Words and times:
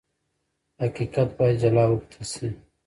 حقیقت 0.81 1.29
باید 1.37 1.57
جلا 1.61 1.83
وکتل 1.91 2.23
شي. 2.33 2.47